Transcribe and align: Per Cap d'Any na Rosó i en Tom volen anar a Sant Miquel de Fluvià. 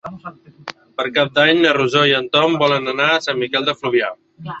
Per 1.01 1.03
Cap 1.17 1.29
d'Any 1.35 1.61
na 1.65 1.73
Rosó 1.77 2.01
i 2.11 2.15
en 2.21 2.25
Tom 2.37 2.57
volen 2.63 2.93
anar 2.95 3.07
a 3.11 3.21
Sant 3.27 3.41
Miquel 3.43 3.69
de 3.69 3.77
Fluvià. 3.83 4.09